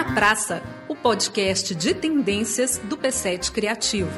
na 0.00 0.14
Praça, 0.14 0.62
o 0.88 0.96
podcast 0.96 1.74
de 1.74 1.92
tendências 1.92 2.78
do 2.78 2.96
P7 2.96 3.52
Criativo. 3.52 4.10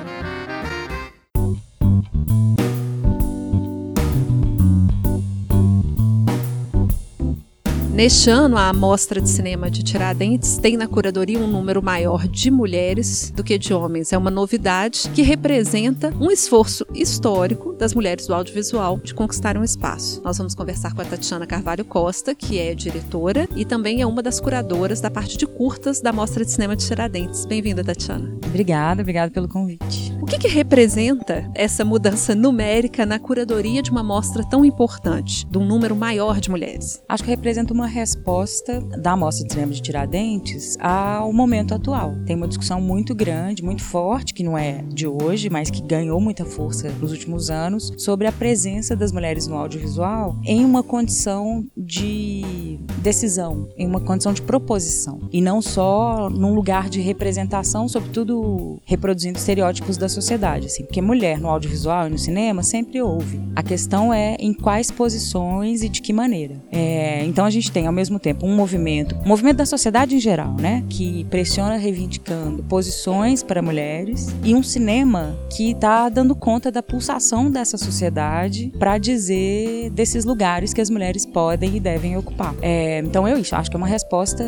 Neste 8.02 8.30
ano, 8.30 8.56
a 8.56 8.68
Amostra 8.68 9.20
de 9.20 9.28
Cinema 9.28 9.70
de 9.70 9.84
Tiradentes 9.84 10.58
tem 10.58 10.76
na 10.76 10.88
curadoria 10.88 11.38
um 11.38 11.46
número 11.46 11.80
maior 11.80 12.26
de 12.26 12.50
mulheres 12.50 13.30
do 13.30 13.44
que 13.44 13.56
de 13.56 13.72
homens. 13.72 14.12
É 14.12 14.18
uma 14.18 14.28
novidade 14.28 15.08
que 15.14 15.22
representa 15.22 16.12
um 16.20 16.28
esforço 16.28 16.84
histórico 16.92 17.74
das 17.74 17.94
mulheres 17.94 18.26
do 18.26 18.34
audiovisual 18.34 18.98
de 18.98 19.14
conquistar 19.14 19.56
um 19.56 19.62
espaço. 19.62 20.20
Nós 20.24 20.36
vamos 20.36 20.52
conversar 20.52 20.92
com 20.94 21.00
a 21.00 21.04
Tatiana 21.04 21.46
Carvalho 21.46 21.84
Costa, 21.84 22.34
que 22.34 22.58
é 22.58 22.74
diretora 22.74 23.48
e 23.54 23.64
também 23.64 24.02
é 24.02 24.06
uma 24.06 24.20
das 24.20 24.40
curadoras 24.40 25.00
da 25.00 25.08
parte 25.08 25.38
de 25.38 25.46
curtas 25.46 26.00
da 26.00 26.12
Mostra 26.12 26.44
de 26.44 26.50
Cinema 26.50 26.74
de 26.74 26.84
Tiradentes. 26.84 27.44
Bem-vinda, 27.44 27.84
Tatiana. 27.84 28.36
Obrigada, 28.44 29.02
obrigada 29.02 29.30
pelo 29.30 29.46
convite. 29.46 30.12
O 30.20 30.24
que, 30.24 30.38
que 30.38 30.48
representa 30.48 31.50
essa 31.54 31.84
mudança 31.84 32.34
numérica 32.34 33.04
na 33.04 33.18
curadoria 33.18 33.82
de 33.82 33.90
uma 33.90 34.02
mostra 34.04 34.44
tão 34.44 34.64
importante, 34.64 35.46
de 35.46 35.58
um 35.58 35.64
número 35.64 35.96
maior 35.96 36.40
de 36.40 36.50
mulheres? 36.50 37.02
Acho 37.08 37.24
que 37.24 37.30
representa 37.30 37.72
uma 37.74 37.91
resposta 37.92 38.80
da 38.80 39.14
Mostra 39.14 39.46
de 39.46 39.52
Cinema 39.52 39.72
de 39.72 39.82
Tiradentes 39.82 40.76
ao 40.80 41.32
momento 41.32 41.74
atual. 41.74 42.14
Tem 42.26 42.34
uma 42.34 42.48
discussão 42.48 42.80
muito 42.80 43.14
grande, 43.14 43.62
muito 43.62 43.84
forte, 43.84 44.32
que 44.32 44.42
não 44.42 44.56
é 44.56 44.82
de 44.88 45.06
hoje, 45.06 45.50
mas 45.50 45.70
que 45.70 45.82
ganhou 45.82 46.20
muita 46.20 46.44
força 46.44 46.90
nos 47.00 47.12
últimos 47.12 47.50
anos, 47.50 47.92
sobre 47.98 48.26
a 48.26 48.32
presença 48.32 48.96
das 48.96 49.12
mulheres 49.12 49.46
no 49.46 49.56
audiovisual 49.56 50.36
em 50.44 50.64
uma 50.64 50.82
condição 50.82 51.64
de 51.76 52.78
decisão, 52.98 53.68
em 53.76 53.86
uma 53.86 54.00
condição 54.00 54.32
de 54.32 54.42
proposição, 54.42 55.28
e 55.32 55.40
não 55.40 55.60
só 55.60 56.30
num 56.30 56.54
lugar 56.54 56.88
de 56.88 57.00
representação, 57.00 57.88
sobretudo 57.88 58.80
reproduzindo 58.84 59.38
estereótipos 59.38 59.96
da 59.96 60.08
sociedade, 60.08 60.66
assim, 60.66 60.84
porque 60.84 61.02
mulher 61.02 61.38
no 61.38 61.48
audiovisual 61.48 62.06
e 62.06 62.10
no 62.10 62.18
cinema 62.18 62.62
sempre 62.62 63.02
houve. 63.02 63.40
A 63.54 63.62
questão 63.62 64.14
é 64.14 64.36
em 64.38 64.54
quais 64.54 64.90
posições 64.90 65.82
e 65.82 65.88
de 65.88 66.00
que 66.00 66.12
maneira. 66.12 66.54
É, 66.70 67.24
então 67.24 67.44
a 67.44 67.50
gente 67.50 67.70
tem 67.72 67.86
ao 67.86 67.92
mesmo 67.92 68.18
tempo 68.18 68.46
um 68.46 68.54
movimento, 68.54 69.16
um 69.24 69.28
movimento 69.28 69.56
da 69.56 69.66
sociedade 69.66 70.14
em 70.14 70.20
geral, 70.20 70.54
né, 70.54 70.84
que 70.88 71.24
pressiona 71.24 71.76
reivindicando 71.76 72.62
posições 72.64 73.42
para 73.42 73.62
mulheres 73.62 74.28
e 74.44 74.54
um 74.54 74.62
cinema 74.62 75.36
que 75.50 75.72
está 75.72 76.08
dando 76.08 76.34
conta 76.34 76.70
da 76.70 76.82
pulsação 76.82 77.50
dessa 77.50 77.78
sociedade 77.78 78.72
para 78.78 78.98
dizer 78.98 79.90
desses 79.90 80.24
lugares 80.24 80.72
que 80.72 80.80
as 80.80 80.90
mulheres 80.90 81.24
podem 81.24 81.76
e 81.76 81.80
devem 81.80 82.16
ocupar. 82.16 82.54
É, 82.60 82.98
então 82.98 83.26
eu 83.26 83.36
acho 83.36 83.70
que 83.70 83.76
é 83.76 83.78
uma 83.78 83.86
resposta 83.86 84.44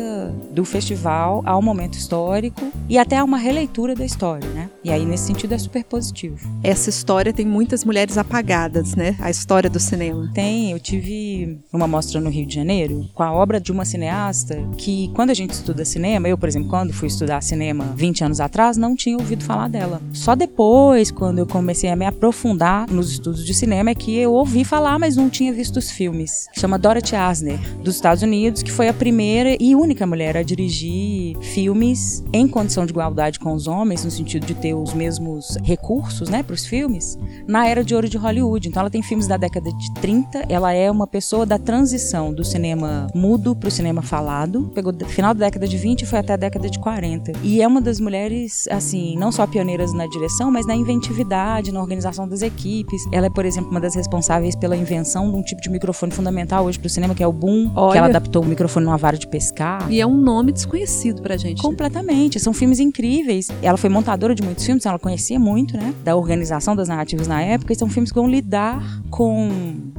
do 0.51 0.63
festival 0.63 1.41
ao 1.45 1.61
momento 1.61 1.97
histórico 1.97 2.71
e 2.87 2.97
até 2.97 3.17
a 3.17 3.23
uma 3.23 3.37
releitura 3.37 3.95
da 3.95 4.05
história, 4.05 4.47
né? 4.49 4.69
E 4.83 4.91
aí 4.91 5.05
nesse 5.05 5.25
sentido 5.25 5.53
é 5.53 5.57
super 5.57 5.83
positivo. 5.83 6.47
Essa 6.63 6.89
história 6.89 7.33
tem 7.33 7.45
muitas 7.45 7.83
mulheres 7.83 8.17
apagadas, 8.17 8.95
né? 8.95 9.15
A 9.19 9.29
história 9.29 9.69
do 9.69 9.79
cinema. 9.79 10.29
Tem, 10.33 10.71
eu 10.71 10.79
tive 10.79 11.59
uma 11.73 11.87
mostra 11.87 12.19
no 12.21 12.29
Rio 12.29 12.45
de 12.45 12.55
Janeiro 12.55 13.07
com 13.15 13.23
a 13.23 13.31
obra 13.31 13.61
de 13.61 13.71
uma 13.71 13.85
cineasta 13.85 14.61
que, 14.77 15.09
quando 15.15 15.29
a 15.29 15.33
gente 15.33 15.51
estuda 15.51 15.85
cinema, 15.85 16.27
eu, 16.27 16.37
por 16.37 16.49
exemplo, 16.49 16.69
quando 16.69 16.93
fui 16.93 17.07
estudar 17.07 17.41
cinema 17.41 17.93
20 17.95 18.25
anos 18.25 18.41
atrás, 18.41 18.75
não 18.75 18.93
tinha 18.93 19.17
ouvido 19.17 19.43
falar 19.43 19.69
dela. 19.69 20.01
Só 20.11 20.35
depois, 20.35 21.11
quando 21.11 21.39
eu 21.39 21.47
comecei 21.47 21.89
a 21.89 21.95
me 21.95 22.05
aprofundar 22.05 22.89
nos 22.91 23.09
estudos 23.09 23.45
de 23.45 23.53
cinema, 23.53 23.89
é 23.89 23.95
que 23.95 24.17
eu 24.17 24.33
ouvi 24.33 24.65
falar, 24.65 24.99
mas 24.99 25.15
não 25.15 25.29
tinha 25.29 25.53
visto 25.53 25.77
os 25.77 25.89
filmes. 25.89 26.47
Chama 26.53 26.77
Dorothy 26.77 27.15
Asner, 27.15 27.59
dos 27.81 27.95
Estados 27.95 28.21
Unidos, 28.21 28.61
que 28.61 28.71
foi 28.71 28.89
a 28.89 28.93
primeira 28.93 29.55
e 29.59 29.75
única 29.75 30.05
mulher 30.05 30.35
a 30.35 30.43
dirigir 30.43 31.37
filmes 31.39 32.21
em 32.33 32.47
condição 32.47 32.85
de 32.85 32.91
igualdade 32.91 33.39
com 33.39 33.53
os 33.53 33.65
homens, 33.65 34.03
no 34.03 34.11
sentido 34.11 34.45
de 34.45 34.53
ter 34.53 34.73
os 34.73 34.93
mesmos 34.93 35.57
recursos, 35.63 36.27
né, 36.27 36.43
para 36.43 36.53
os 36.53 36.65
filmes, 36.65 37.17
na 37.47 37.65
era 37.65 37.81
de 37.81 37.95
ouro 37.95 38.09
de 38.09 38.17
Hollywood. 38.17 38.67
Então 38.67 38.81
ela 38.81 38.89
tem 38.89 39.01
filmes 39.01 39.25
da 39.25 39.37
década 39.37 39.71
de 39.71 39.93
30, 39.93 40.45
ela 40.49 40.73
é 40.73 40.91
uma 40.91 41.07
pessoa 41.07 41.45
da 41.45 41.57
transição 41.57 42.33
do 42.33 42.43
cinema 42.43 43.04
mudo 43.13 43.55
para 43.55 43.67
o 43.67 43.71
cinema 43.71 44.01
falado. 44.01 44.71
Pegou 44.73 44.93
final 45.07 45.33
da 45.33 45.45
década 45.45 45.67
de 45.67 45.77
20 45.77 46.01
e 46.01 46.05
foi 46.05 46.19
até 46.19 46.33
a 46.33 46.37
década 46.37 46.69
de 46.69 46.79
40. 46.79 47.33
E 47.43 47.61
é 47.61 47.67
uma 47.67 47.81
das 47.81 47.99
mulheres, 47.99 48.67
assim, 48.69 49.15
não 49.17 49.31
só 49.31 49.45
pioneiras 49.45 49.93
na 49.93 50.07
direção, 50.07 50.51
mas 50.51 50.65
na 50.65 50.75
inventividade, 50.75 51.71
na 51.71 51.81
organização 51.81 52.27
das 52.27 52.41
equipes. 52.41 53.03
Ela 53.11 53.27
é, 53.27 53.29
por 53.29 53.45
exemplo, 53.45 53.71
uma 53.71 53.79
das 53.79 53.95
responsáveis 53.95 54.55
pela 54.55 54.75
invenção 54.75 55.29
de 55.31 55.37
um 55.37 55.43
tipo 55.43 55.61
de 55.61 55.69
microfone 55.69 56.11
fundamental 56.11 56.65
hoje 56.65 56.79
para 56.79 56.87
o 56.87 56.89
cinema, 56.89 57.13
que 57.13 57.23
é 57.23 57.27
o 57.27 57.33
boom, 57.33 57.71
Olha. 57.75 57.91
que 57.91 57.97
ela 57.97 58.07
adaptou 58.07 58.43
o 58.43 58.45
microfone 58.45 58.85
numa 58.85 58.97
vara 58.97 59.17
de 59.17 59.27
pescar. 59.27 59.91
E 59.91 59.99
é 59.99 60.05
um 60.05 60.15
nome 60.15 60.51
desconhecido 60.51 61.21
pra 61.21 61.37
gente. 61.37 61.61
Completamente. 61.61 62.35
Né? 62.35 62.41
São 62.41 62.53
filmes 62.53 62.79
incríveis. 62.79 63.49
Ela 63.61 63.77
foi 63.77 63.89
montadora 63.89 64.33
de 64.33 64.41
muitos 64.41 64.65
filmes, 64.65 64.81
então 64.81 64.91
ela 64.91 64.99
conhecia 64.99 65.39
muito, 65.39 65.77
né, 65.77 65.93
da 66.03 66.15
organização 66.15 66.75
das 66.75 66.87
narrativas 66.87 67.27
na 67.27 67.41
época. 67.41 67.73
E 67.73 67.75
são 67.75 67.89
filmes 67.89 68.11
que 68.11 68.19
vão 68.19 68.29
lidar 68.29 69.01
com 69.09 69.49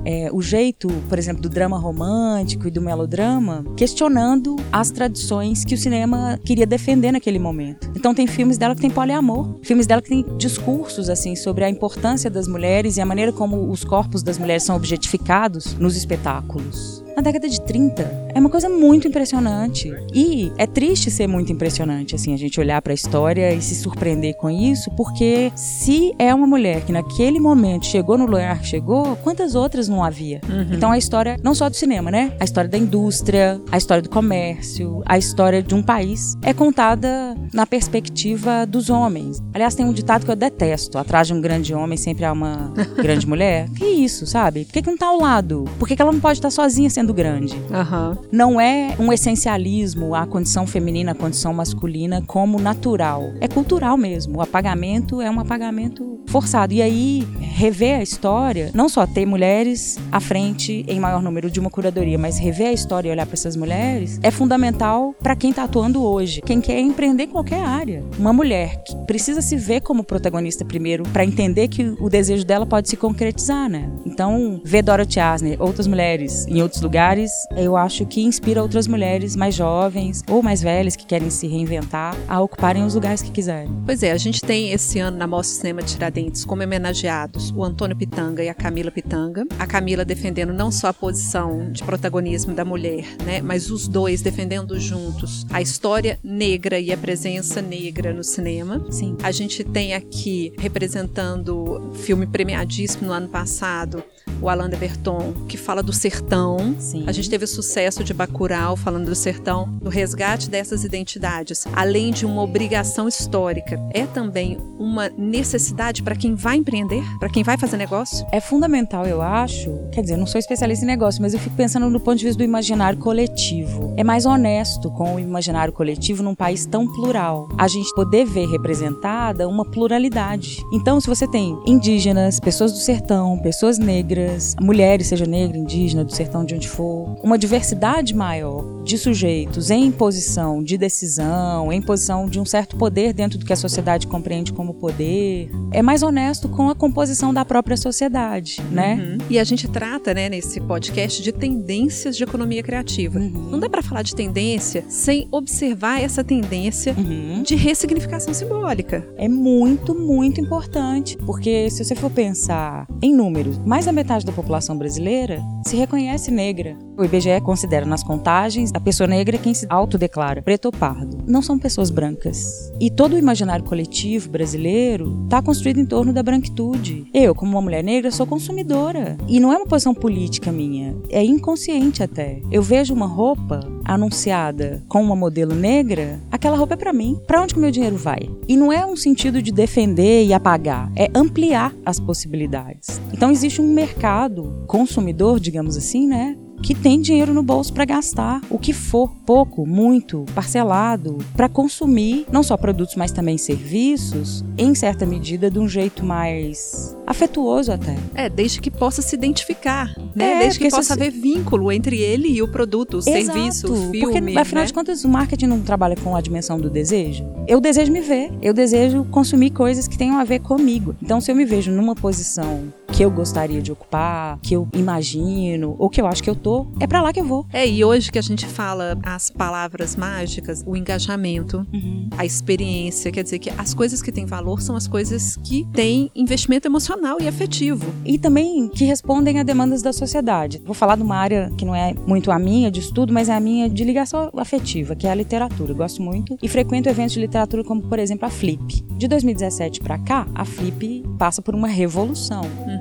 é, 0.07 0.31
o 0.33 0.41
jeito, 0.41 0.87
por 1.09 1.19
exemplo, 1.19 1.43
do 1.43 1.49
drama 1.49 1.77
romântico 1.77 2.69
e 2.69 2.71
do 2.71 2.81
melodrama, 2.81 3.65
questionando 3.77 4.55
as 4.71 4.93
tradições 4.93 5.65
que 5.65 5.75
o 5.75 5.79
cinema 5.79 6.39
queria 6.45 6.65
defender 6.65 7.11
naquele 7.11 7.41
momento. 7.41 7.91
Então 7.97 8.15
tem 8.15 8.29
filmes 8.29 8.57
dela 8.57 8.77
que 8.77 8.81
tem 8.81 8.91
poliamor, 8.91 9.59
filmes 9.63 9.85
dela 9.85 10.01
que 10.01 10.09
tem 10.09 10.25
discursos 10.39 11.11
assim 11.11 11.35
sobre 11.35 11.65
a 11.65 11.69
importância 11.69 12.31
das 12.31 12.47
mulheres 12.47 12.97
e 12.97 13.01
a 13.01 13.07
maneira 13.07 13.33
como 13.33 13.69
os 13.69 13.83
corpos 13.83 14.23
das 14.23 14.39
mulheres 14.39 14.63
são 14.63 14.77
objetificados 14.77 15.75
nos 15.75 15.97
espetáculos 15.97 17.05
na 17.17 17.23
década 17.23 17.49
de 17.49 17.59
30. 17.63 18.27
É 18.35 18.39
uma 18.39 18.51
coisa 18.51 18.69
muito 18.69 19.09
impressionante. 19.09 19.91
E 20.15 20.53
é 20.59 20.67
triste 20.67 21.11
ser 21.11 21.27
muito 21.27 21.51
impressionante, 21.51 22.15
assim, 22.15 22.35
a 22.35 22.37
gente 22.37 22.61
olhar 22.61 22.83
para 22.83 22.93
a 22.93 22.95
história 22.95 23.55
e 23.55 23.63
se 23.63 23.75
surpreender 23.75 24.37
com 24.37 24.51
isso, 24.51 24.91
porque 24.95 25.51
se 25.57 26.13
é 26.19 26.35
uma 26.35 26.47
mulher 26.47 26.85
que 26.85 26.93
naquele 26.93 27.41
momento 27.41 27.87
chegou 27.87 28.19
no 28.19 28.27
lugar 28.27 28.61
que 28.61 28.67
chegou, 28.67 29.17
quantas 29.17 29.55
outras 29.55 29.89
não 29.89 30.05
havia? 30.05 30.43
Uhum. 30.47 30.75
Então 30.75 30.93
a 30.93 30.99
história, 30.99 31.39
não 31.43 31.55
só 31.55 31.71
do 31.71 31.77
cinema, 31.77 32.11
né? 32.11 32.37
A 32.39 32.45
história 32.45 32.69
da 32.69 32.77
indústria, 32.77 33.59
a 33.73 33.79
história 33.79 34.03
do 34.03 34.11
comércio, 34.11 35.03
a 35.07 35.17
história 35.17 35.63
de 35.63 35.75
um 35.75 35.83
país 35.83 36.37
é 36.43 36.53
contada 36.53 37.35
na 37.55 37.65
perspectiva 37.65 38.67
dos 38.67 38.91
homens. 38.91 39.43
Aliás, 39.55 39.75
tem 39.75 39.87
um 39.87 39.93
ditado 39.93 40.27
que 40.27 40.31
eu 40.31 40.37
detesto: 40.37 40.99
atrás 40.99 41.29
de 41.29 41.33
um 41.33 41.41
grande 41.41 41.73
homem 41.73 41.97
sempre 41.97 42.27
há 42.27 42.33
uma 42.33 42.73
grande 43.01 43.27
mulher. 43.27 43.71
Que 43.71 43.87
isso, 43.87 44.27
sabe? 44.27 44.67
Por 44.67 44.75
que, 44.75 44.83
que 44.83 44.91
não 44.91 44.99
tá 44.99 45.07
ao 45.07 45.19
lado? 45.19 45.65
Por 45.79 45.89
que, 45.89 45.97
que 45.97 46.03
ela 46.03 46.13
não 46.13 46.21
pode 46.21 46.39
estar 46.39 46.51
sozinha 46.51 46.91
sendo 46.91 47.06
grande. 47.15 47.55
Uhum. 47.55 48.17
Não 48.31 48.61
é 48.61 48.95
um 48.99 49.13
essencialismo 49.13 50.15
a 50.15 50.27
condição 50.27 50.67
feminina, 50.67 51.13
a 51.13 51.15
condição 51.15 51.53
masculina 51.53 52.23
como 52.27 52.61
natural. 52.61 53.33
É 53.41 53.49
cultural 53.49 53.97
mesmo. 53.97 54.39
O 54.39 54.43
apagamento 54.43 55.21
é 55.21 55.31
um 55.31 55.41
apagamento 55.41 56.21
forçado. 56.27 56.73
E 56.73 56.83
aí, 56.83 57.27
rever 57.57 57.99
a 57.99 58.03
história, 58.03 58.71
não 58.75 58.87
só 58.87 59.07
ter 59.07 59.25
mulheres 59.25 59.99
à 60.13 60.21
frente 60.21 60.85
em 60.87 61.01
maior 61.01 61.23
número 61.23 61.51
de 61.51 61.59
uma 61.59 61.71
curadoria, 61.71 62.19
mas 62.19 62.39
rever 62.39 62.69
a 62.69 62.73
história 62.73 63.09
e 63.09 63.13
olhar 63.13 63.25
para 63.25 63.33
essas 63.33 63.57
mulheres 63.57 64.21
é 64.23 64.31
fundamental 64.31 65.15
para 65.23 65.35
quem 65.35 65.49
está 65.49 65.65
atuando 65.65 66.05
hoje. 66.05 66.43
Quem 66.43 66.61
quer 66.61 66.79
empreender 66.79 67.23
em 67.23 67.29
qualquer 67.29 67.63
área. 67.63 68.05
Uma 68.19 68.31
mulher 68.31 68.83
que 68.85 68.95
precisa 69.07 69.41
se 69.41 69.57
ver 69.57 69.81
como 69.81 70.05
protagonista 70.05 70.67
primeiro 70.67 71.05
para 71.05 71.25
entender 71.25 71.69
que 71.69 71.95
o 71.99 72.11
desejo 72.11 72.45
dela 72.45 72.67
pode 72.67 72.91
se 72.91 72.97
concretizar, 72.97 73.71
né? 73.71 73.91
Então, 74.05 74.61
ver 74.63 74.83
Dorothy 74.83 75.19
Asner, 75.19 75.57
outras 75.59 75.87
mulheres 75.87 76.47
em 76.47 76.61
outros 76.61 76.83
lugares 76.83 77.31
eu 77.57 77.75
acho 77.75 78.05
que 78.05 78.23
inspira 78.23 78.61
outras 78.61 78.87
mulheres 78.87 79.35
mais 79.35 79.55
jovens 79.55 80.23
ou 80.29 80.43
mais 80.43 80.61
velhas 80.61 80.95
que 80.95 81.07
querem 81.07 81.31
se 81.31 81.47
reinventar 81.47 82.15
a 82.29 82.39
ocuparem 82.39 82.85
os 82.85 82.95
lugares 82.95 83.23
que 83.23 83.31
quiserem. 83.31 83.73
Pois 83.87 84.03
é, 84.03 84.13
a 84.13 84.19
gente 84.19 84.43
tem 84.43 84.73
esse 84.73 84.99
ano 84.99 85.17
na 85.17 85.27
Mostra 85.27 85.57
Cinema 85.57 85.81
Tiradentes 85.81 86.45
como 86.45 86.63
homenageados 86.63 87.46
o 87.55 87.65
Antônio 87.65 87.97
Pitanga 87.97 88.43
e 88.43 88.49
a 88.49 88.55
Camila 88.55 88.91
Pitanga. 88.91 89.47
A 89.59 89.67
Camila 89.67 90.05
defendendo 90.05 90.53
não 90.53 90.71
só 90.71 90.89
a 90.89 90.95
posição 90.95 91.71
de 91.71 91.83
protagonismo 91.83 92.55
da 92.55 92.65
mulher, 92.65 93.05
né, 93.25 93.41
mas 93.41 93.71
os 93.71 93.89
dois 93.89 94.23
defendendo 94.23 94.79
juntos 94.79 95.47
a 95.51 95.61
história 95.61 96.19
negra 96.23 96.79
e 96.79 96.93
a 96.93 96.97
presença 96.97 97.61
negra 97.63 98.13
no 98.13 98.25
cinema. 98.25 98.85
Sim. 98.91 99.17
A 99.23 99.31
gente 99.31 99.65
tem 99.65 99.95
aqui 99.95 100.53
representando 100.59 101.91
filme 101.95 102.27
premiadíssimo 102.27 103.07
no 103.07 103.13
ano 103.13 103.29
passado, 103.29 104.03
o 104.41 104.49
Alain 104.49 104.69
de 104.69 104.77
Berton, 104.77 105.33
que 105.49 105.57
fala 105.57 105.83
do 105.83 105.93
sertão. 105.93 106.77
Sim. 106.79 107.05
A 107.07 107.13
gente 107.13 107.31
teve 107.31 107.45
o 107.45 107.49
sucesso 107.49 108.05
de 108.05 108.13
Bacurau 108.13 108.77
falando 108.77 109.07
do 109.07 109.15
sertão, 109.15 109.69
do 109.81 109.89
resgate 109.89 110.51
dessas 110.51 110.85
identidades, 110.85 111.65
além 111.73 112.13
de 112.13 112.27
uma 112.27 112.43
obrigação 112.43 113.09
histórica. 113.09 113.81
É 113.93 114.07
também 114.07 114.59
uma 114.79 115.09
necessidade 115.09 116.03
para 116.03 116.17
quem 116.17 116.35
vai 116.35 116.57
empreender, 116.57 117.03
para 117.19 117.31
quem 117.37 117.45
vai 117.45 117.59
fazer 117.59 117.77
negócio? 117.77 118.27
É 118.33 118.41
fundamental, 118.41 119.05
eu 119.05 119.21
acho. 119.21 119.71
Quer 119.93 120.01
dizer, 120.01 120.15
eu 120.15 120.19
não 120.19 120.27
sou 120.27 120.39
especialista 120.39 120.87
em 120.87 120.89
negócio, 120.89 121.21
mas 121.21 121.35
eu 121.35 121.39
fico 121.39 121.55
pensando 121.55 121.91
no 121.91 122.01
ponto 122.01 122.17
de 122.17 122.25
vista 122.25 122.39
do 122.39 122.45
imaginário 122.45 122.99
coletivo. 122.99 123.93
É 123.95 124.03
mais 124.03 124.25
honesto 124.25 124.91
com 124.91 125.17
o 125.17 125.21
imaginário 125.21 125.71
coletivo 125.71 126.23
num 126.23 126.35
país 126.35 126.65
tão 126.65 126.91
plural. 126.91 127.51
A 127.59 127.69
gente 127.69 127.95
poder 127.95 128.25
ver 128.25 128.47
representada 128.47 129.47
uma 129.47 129.67
pluralidade. 129.67 130.65
Então, 130.73 130.99
se 130.99 131.07
você 131.07 131.29
tem 131.29 131.61
indígenas, 131.67 132.41
pessoas 132.41 132.73
do 132.73 132.79
sertão, 132.79 133.39
pessoas 133.41 133.77
negras, 133.77 134.57
mulheres, 134.59 135.09
seja 135.09 135.27
negra, 135.27 135.59
indígena, 135.59 136.07
do 136.07 136.15
sertão 136.15 136.43
de 136.43 136.55
onde 136.55 136.67
for 136.67 137.19
uma 137.23 137.37
diversidade 137.37 138.15
maior 138.15 138.77
de 138.83 138.97
sujeitos 138.97 139.69
em 139.69 139.91
posição 139.91 140.63
de 140.63 140.79
decisão, 140.79 141.73
em 141.73 141.83
posição 141.83 142.27
de 142.27 142.41
um 142.41 142.45
certo 142.45 142.77
poder 142.77 143.13
dentro 143.13 143.37
do 143.37 143.45
que 143.45 143.53
a 143.53 143.57
sociedade 143.57 144.07
compreende 144.07 144.53
como 144.53 144.73
poder, 144.73 145.51
é 145.73 145.83
mais 145.83 146.03
honesto 146.03 146.49
com 146.49 146.71
a 146.71 146.75
composição 146.75 147.26
da 147.33 147.45
própria 147.45 147.77
sociedade, 147.77 148.61
né? 148.71 148.95
Uhum. 148.95 149.19
E 149.31 149.39
a 149.39 149.45
gente 149.45 149.69
trata, 149.69 150.15
né, 150.15 150.29
nesse 150.29 150.61
podcast 150.61 151.23
de 151.23 151.33
tendências 151.33 152.17
de 152.17 152.25
economia 152.25 152.63
criativa. 152.63 153.19
Uhum. 153.19 153.49
Não 153.51 153.59
dá 153.59 153.69
para 153.69 153.83
falar 153.83 154.03
de 154.03 154.15
tendência 154.15 154.85
sem 154.89 155.29
observar 155.31 156.01
essa 156.01 156.23
tendência 156.23 156.95
uhum. 156.97 157.43
de 157.43 157.55
ressignificação 157.55 158.33
simbólica. 158.33 159.07
É 159.17 159.29
muito, 159.29 159.95
muito 159.95 160.41
importante, 160.41 161.17
porque 161.19 161.71
se 161.71 161.85
você 161.85 161.95
for 161.95 162.11
pensar 162.11 162.87
em 163.03 163.15
números, 163.15 163.59
mais 163.59 163.87
da 163.87 163.93
metade 163.93 164.25
da 164.25 164.33
população 164.33 164.77
brasileira 164.77 165.41
se 165.67 165.77
reconhece 165.77 166.31
negra. 166.31 166.77
O 166.97 167.05
IBGE 167.05 167.41
considera 167.43 167.85
nas 167.85 168.03
contagens 168.03 168.71
a 168.73 168.81
pessoa 168.81 169.07
negra 169.07 169.37
quem 169.37 169.53
se 169.53 169.67
autodeclara 169.69 170.41
preto 170.41 170.67
ou 170.67 170.73
pardo. 170.73 171.19
Não 171.27 171.43
são 171.43 171.59
pessoas 171.59 171.91
brancas. 171.91 172.73
E 172.81 172.91
todo 172.91 173.15
o 173.15 173.19
imaginário 173.19 173.65
coletivo 173.65 174.31
brasileiro 174.31 175.25
está 175.25 175.43
construído 175.43 175.79
em 175.79 175.85
torno 175.85 176.13
da 176.13 176.23
branquitude. 176.23 177.07
Eu, 177.19 177.35
como 177.35 177.53
uma 177.53 177.63
mulher 177.63 177.83
negra, 177.83 178.11
sou 178.11 178.27
consumidora. 178.27 179.17
E 179.27 179.41
não 179.41 179.51
é 179.51 179.57
uma 179.57 179.65
posição 179.65 179.95
política 179.95 180.53
minha, 180.53 180.95
é 181.09 181.25
inconsciente 181.25 182.03
até. 182.03 182.43
Eu 182.53 182.61
vejo 182.61 182.93
uma 182.93 183.07
roupa 183.07 183.61
anunciada 183.87 184.85
com 184.87 185.03
uma 185.03 185.17
modelo 185.17 185.55
negra, 185.55 186.21
aquela 186.31 186.59
roupa 186.59 186.75
é 186.75 186.77
para 186.77 186.93
mim. 186.93 187.19
Para 187.27 187.41
onde 187.41 187.55
que 187.55 187.61
meu 187.61 187.71
dinheiro 187.71 187.97
vai? 187.97 188.29
E 188.47 188.55
não 188.55 188.71
é 188.71 188.85
um 188.85 188.97
sentido 188.97 189.41
de 189.41 189.51
defender 189.51 190.27
e 190.27 190.35
apagar, 190.35 190.93
é 190.95 191.09
ampliar 191.15 191.75
as 191.87 191.99
possibilidades. 191.99 193.01
Então 193.15 193.31
existe 193.31 193.63
um 193.63 193.73
mercado 193.73 194.63
consumidor, 194.67 195.41
digamos 195.41 195.79
assim, 195.79 196.07
né, 196.07 196.37
que 196.63 196.75
tem 196.75 197.01
dinheiro 197.01 197.33
no 197.33 197.43
bolso 197.43 197.73
para 197.73 197.85
gastar 197.85 198.41
o 198.51 198.59
que 198.59 198.73
for, 198.73 199.11
pouco, 199.25 199.67
muito, 199.67 200.25
parcelado, 200.35 201.19
para 201.35 201.49
consumir 201.49 202.27
não 202.31 202.43
só 202.43 202.57
produtos, 202.57 202.95
mas 202.97 203.13
também 203.13 203.39
serviços, 203.39 204.45
em 204.57 204.75
certa 204.75 205.07
medida, 205.07 205.51
de 205.51 205.59
um 205.59 205.69
jeito 205.69 206.05
mais 206.05 206.97
afetuoso 207.07 207.73
até. 207.73 207.97
É, 208.15 208.29
desde 208.29 208.61
que 208.61 208.71
possa 208.71 209.01
se 209.01 209.15
identificar, 209.15 209.95
né? 210.15 210.33
É, 210.33 210.39
desde 210.41 210.59
que 210.59 210.71
possa 210.71 210.95
haver 210.95 211.11
vínculo 211.11 211.71
entre 211.71 212.01
ele 212.01 212.29
e 212.29 212.43
o 212.43 212.49
produto, 212.49 212.95
o 212.95 212.99
Exato, 212.99 213.13
serviço, 213.13 213.73
o 213.73 213.91
filme. 213.91 214.01
Porque, 214.01 214.39
afinal 214.39 214.63
né? 214.63 214.67
de 214.67 214.73
contas, 214.73 215.05
o 215.05 215.09
marketing 215.09 215.47
não 215.47 215.61
trabalha 215.61 215.97
com 215.97 216.17
a 216.17 216.21
dimensão 216.21 216.59
do 216.59 216.69
desejo. 216.69 217.25
Eu 217.47 217.61
desejo 217.61 217.93
me 217.93 218.01
ver, 218.01 218.33
eu 218.43 218.53
desejo 218.53 219.05
consumir 219.11 219.51
coisas 219.51 219.87
que 219.87 219.97
tenham 219.97 220.19
a 220.19 220.25
ver 220.25 220.41
comigo. 220.41 220.97
Então, 221.01 221.21
se 221.21 221.31
eu 221.31 221.37
me 221.37 221.45
vejo 221.45 221.71
numa 221.71 221.95
posição 221.95 222.73
que 222.93 223.05
eu 223.05 223.11
gostaria 223.11 223.61
de 223.61 223.73
ocupar, 223.73 224.39
que 224.41 224.55
eu 224.55 224.69
imagino, 224.73 225.77
ou 225.79 225.89
que 225.89 226.01
eu 226.01 226.07
acho 226.07 226.23
que 226.23 226.31
eu 226.31 226.35
tô, 226.35 226.67
é 226.81 226.87
para 226.87 227.03
lá 227.03 227.13
que 227.13 227.21
eu 227.21 227.25
vou. 227.25 227.47
É, 227.53 227.67
e 227.67 227.85
hoje 227.85 228.11
que 228.11 228.19
a 228.19 228.23
gente 228.23 228.47
fala 228.47 228.99
as 229.03 229.31
palavras 229.31 229.97
mágicas, 229.97 230.63
o 230.67 230.77
engajamento, 230.77 231.67
uhum. 231.73 232.09
a 232.17 232.25
experiência, 232.25 233.11
quer 233.13 233.23
dizer 233.23 233.39
que 233.39 233.51
as 233.51 233.75
coisas 233.75 234.03
que 234.03 234.13
têm 234.13 234.27
valor 234.27 234.61
são 234.61 234.77
as 234.77 234.87
coisas 234.87 235.37
que 235.37 235.67
têm 235.73 236.11
investimento 236.15 236.67
emocional 236.69 237.21
e 237.21 237.29
afetivo. 237.29 237.93
E 238.05 238.19
também 238.19 238.69
que 238.69 238.85
respondem 238.85 239.39
a 239.39 239.43
demandas 239.43 239.83
da 239.83 239.93
sociedade. 239.93 240.63
Vou 240.65 240.75
falar 240.75 240.97
de 240.97 241.03
uma 241.03 241.17
área 241.17 241.51
que 241.57 241.65
não 241.65 241.75
é 241.75 241.95
muito 242.07 242.31
a 242.31 242.39
minha 242.39 242.71
de 242.71 242.81
estudo, 242.81 243.13
mas 243.13 243.29
é 243.29 243.35
a 243.35 243.41
minha 243.41 243.69
de 243.69 243.85
ligação 243.85 244.31
afetiva, 244.37 244.95
que 244.95 245.07
é 245.07 245.11
a 245.11 245.15
literatura. 245.15 245.73
Eu 245.73 245.77
gosto 245.77 246.03
muito 246.03 246.37
e 246.43 246.49
frequento 246.49 246.89
eventos 246.89 247.15
de 247.15 247.21
literatura 247.21 247.65
como, 247.65 247.83
por 247.83 247.99
exemplo, 247.99 248.27
a 248.27 248.31
Flip. 248.31 248.85
De 248.97 249.09
2017 249.09 249.81
para 249.81 249.99
cá, 249.99 250.27
a 250.35 250.45
Flip 250.45 251.05
passa 251.19 251.43
por 251.43 251.55
uma 251.55 251.69
revolução. 251.69 252.43
Uhum. 252.43 252.76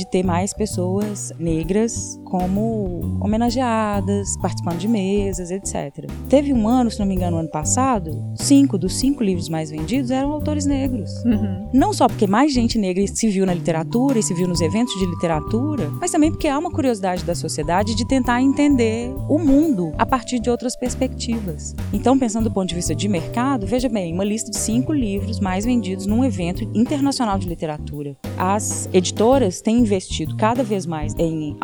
De 0.00 0.06
ter 0.06 0.22
mais 0.22 0.52
pessoas 0.54 1.32
negras 1.38 2.18
como 2.30 3.18
homenageadas, 3.20 4.36
participando 4.38 4.78
de 4.78 4.88
mesas, 4.88 5.50
etc. 5.50 6.08
Teve 6.28 6.52
um 6.52 6.68
ano, 6.68 6.90
se 6.90 6.98
não 6.98 7.06
me 7.06 7.14
engano, 7.14 7.36
ano 7.36 7.50
passado, 7.50 8.24
cinco 8.36 8.78
dos 8.78 8.94
cinco 8.98 9.22
livros 9.22 9.48
mais 9.48 9.70
vendidos 9.70 10.10
eram 10.10 10.32
autores 10.32 10.64
negros. 10.64 11.10
Uhum. 11.24 11.68
Não 11.72 11.92
só 11.92 12.06
porque 12.06 12.26
mais 12.26 12.52
gente 12.52 12.78
negra 12.78 13.04
se 13.06 13.28
viu 13.28 13.44
na 13.44 13.52
literatura 13.52 14.18
e 14.18 14.22
se 14.22 14.32
viu 14.32 14.46
nos 14.46 14.60
eventos 14.60 14.94
de 14.98 15.06
literatura, 15.06 15.90
mas 16.00 16.10
também 16.10 16.30
porque 16.30 16.46
há 16.46 16.58
uma 16.58 16.70
curiosidade 16.70 17.24
da 17.24 17.34
sociedade 17.34 17.94
de 17.94 18.06
tentar 18.06 18.40
entender 18.40 19.12
o 19.28 19.38
mundo 19.38 19.92
a 19.98 20.06
partir 20.06 20.38
de 20.38 20.48
outras 20.48 20.76
perspectivas. 20.76 21.74
Então, 21.92 22.18
pensando 22.18 22.44
do 22.44 22.52
ponto 22.52 22.68
de 22.68 22.74
vista 22.76 22.94
de 22.94 23.08
mercado, 23.08 23.66
veja 23.66 23.88
bem, 23.88 24.14
uma 24.14 24.24
lista 24.24 24.50
de 24.50 24.56
cinco 24.56 24.92
livros 24.92 25.40
mais 25.40 25.64
vendidos 25.64 26.06
num 26.06 26.24
evento 26.24 26.62
internacional 26.74 27.38
de 27.38 27.48
literatura. 27.48 28.16
As 28.38 28.88
editoras 28.92 29.60
têm 29.60 29.78
investido 29.78 30.36
cada 30.36 30.62
vez 30.62 30.86
mais 30.86 31.14
em 31.18 31.56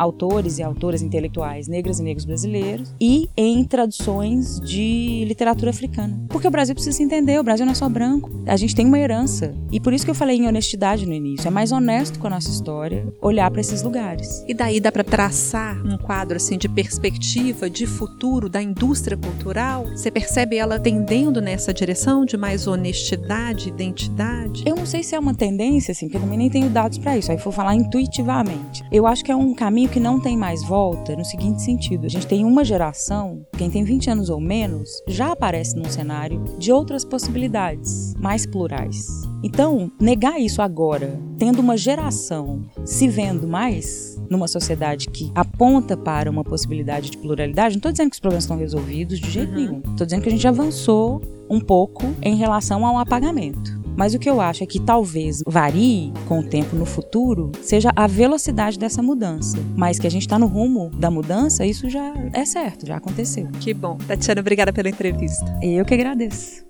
autores 0.63 0.77
e 0.77 0.87
autoras 0.87 1.01
intelectuais 1.01 1.67
negras 1.67 1.99
e 1.99 2.03
negros 2.03 2.25
brasileiros 2.25 2.93
e 2.99 3.29
em 3.35 3.63
traduções 3.63 4.59
de 4.61 5.25
literatura 5.25 5.71
africana. 5.71 6.17
Porque 6.29 6.47
o 6.47 6.51
Brasil 6.51 6.73
precisa 6.73 6.95
se 6.95 7.03
entender, 7.03 7.39
o 7.39 7.43
Brasil 7.43 7.65
não 7.65 7.73
é 7.73 7.75
só 7.75 7.89
branco. 7.89 8.29
A 8.45 8.55
gente 8.55 8.75
tem 8.75 8.85
uma 8.85 8.99
herança. 8.99 9.53
E 9.71 9.79
por 9.79 9.93
isso 9.93 10.05
que 10.05 10.11
eu 10.11 10.15
falei 10.15 10.37
em 10.37 10.47
honestidade 10.47 11.05
no 11.05 11.13
início. 11.13 11.47
É 11.47 11.51
mais 11.51 11.71
honesto 11.71 12.19
com 12.19 12.27
a 12.27 12.29
nossa 12.29 12.49
história 12.49 13.11
olhar 13.21 13.49
para 13.51 13.61
esses 13.61 13.81
lugares. 13.81 14.43
E 14.47 14.53
daí 14.53 14.79
dá 14.79 14.91
para 14.91 15.03
traçar 15.03 15.85
um 15.85 15.97
quadro 15.97 16.37
assim 16.37 16.57
de 16.57 16.69
perspectiva 16.69 17.69
de 17.69 17.85
futuro 17.85 18.49
da 18.49 18.61
indústria 18.61 19.17
cultural? 19.17 19.85
Você 19.87 20.09
percebe 20.09 20.57
ela 20.57 20.79
tendendo 20.79 21.41
nessa 21.41 21.73
direção 21.73 22.23
de 22.23 22.37
mais 22.37 22.67
honestidade, 22.67 23.69
identidade? 23.69 24.63
Eu 24.65 24.75
não 24.75 24.85
sei 24.85 25.03
se 25.03 25.15
é 25.15 25.19
uma 25.19 25.33
tendência 25.33 25.91
assim, 25.91 26.05
porque 26.05 26.17
eu 26.17 26.21
também 26.21 26.37
nem 26.37 26.49
tenho 26.49 26.69
dados 26.69 26.97
para 26.97 27.17
isso. 27.17 27.31
Aí 27.31 27.37
vou 27.37 27.51
falar 27.51 27.75
intuitivamente. 27.75 28.83
Eu 28.91 29.05
acho 29.05 29.23
que 29.23 29.31
é 29.31 29.35
um 29.35 29.53
caminho 29.53 29.89
que 29.89 29.99
não 29.99 30.19
tem 30.19 30.37
mais 30.37 30.46
mais 30.47 30.63
volta 30.63 31.13
no 31.13 31.25
seguinte 31.25 31.61
sentido: 31.61 32.05
a 32.05 32.09
gente 32.09 32.25
tem 32.25 32.45
uma 32.45 32.63
geração, 32.63 33.45
quem 33.57 33.69
tem 33.69 33.83
20 33.83 34.11
anos 34.11 34.29
ou 34.29 34.39
menos, 34.39 34.89
já 35.05 35.33
aparece 35.33 35.75
num 35.75 35.89
cenário 35.89 36.41
de 36.57 36.71
outras 36.71 37.03
possibilidades 37.03 38.13
mais 38.17 38.45
plurais. 38.45 39.07
Então, 39.43 39.91
negar 39.99 40.39
isso 40.39 40.61
agora, 40.61 41.19
tendo 41.37 41.59
uma 41.59 41.75
geração 41.75 42.63
se 42.85 43.09
vendo 43.09 43.45
mais 43.45 44.17
numa 44.29 44.47
sociedade 44.47 45.09
que 45.09 45.29
aponta 45.35 45.97
para 45.97 46.31
uma 46.31 46.45
possibilidade 46.45 47.09
de 47.09 47.17
pluralidade, 47.17 47.75
não 47.75 47.79
estou 47.79 47.91
dizendo 47.91 48.09
que 48.09 48.15
os 48.15 48.19
problemas 48.21 48.45
estão 48.45 48.57
resolvidos 48.57 49.19
de 49.19 49.29
jeito 49.29 49.49
uhum. 49.49 49.55
nenhum. 49.55 49.79
Estou 49.79 50.05
dizendo 50.05 50.21
que 50.21 50.29
a 50.29 50.31
gente 50.31 50.47
avançou 50.47 51.21
um 51.49 51.59
pouco 51.59 52.03
em 52.21 52.35
relação 52.35 52.85
ao 52.85 52.97
apagamento. 52.97 53.76
Mas 53.97 54.13
o 54.13 54.19
que 54.19 54.29
eu 54.29 54.39
acho 54.39 54.63
é 54.63 54.67
que 54.67 54.79
talvez 54.79 55.41
varie 55.45 56.13
com 56.27 56.39
o 56.39 56.43
tempo 56.43 56.75
no 56.75 56.85
futuro 56.85 57.51
seja 57.63 57.91
a 57.95 58.05
velocidade 58.05 58.77
dessa 58.77 59.01
mudança. 59.01 59.57
Mas 59.75 59.97
que 59.97 60.05
a 60.05 60.11
gente 60.11 60.21
está 60.21 60.37
no 60.37 60.45
rumo 60.45 60.91
da 60.91 61.09
mudança, 61.09 61.65
isso 61.65 61.89
já 61.89 62.13
é 62.31 62.45
certo, 62.45 62.85
já 62.85 62.97
aconteceu. 62.97 63.47
Que 63.59 63.73
bom. 63.73 63.97
Tatiana, 64.07 64.39
obrigada 64.41 64.71
pela 64.71 64.87
entrevista. 64.87 65.45
Eu 65.63 65.83
que 65.83 65.95
agradeço. 65.95 66.63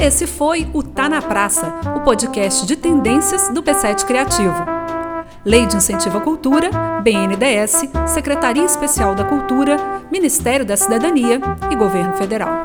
Esse 0.00 0.26
foi 0.26 0.66
o 0.72 0.82
Tá 0.82 1.10
na 1.10 1.20
Praça, 1.20 1.66
o 1.94 2.00
podcast 2.00 2.66
de 2.66 2.74
tendências 2.76 3.50
do 3.50 3.62
P7 3.62 4.06
Criativo. 4.06 4.54
Lei 5.44 5.66
de 5.66 5.76
Incentivo 5.76 6.18
à 6.18 6.20
Cultura, 6.22 6.70
BNDES, 7.02 7.82
Secretaria 8.06 8.64
Especial 8.64 9.14
da 9.14 9.24
Cultura, 9.24 9.76
Ministério 10.10 10.64
da 10.64 10.76
Cidadania 10.76 11.38
e 11.70 11.76
Governo 11.76 12.14
Federal. 12.14 12.64